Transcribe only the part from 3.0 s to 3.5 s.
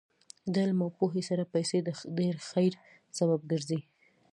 سبب